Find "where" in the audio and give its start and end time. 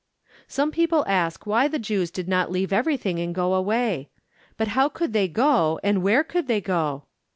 6.01-6.23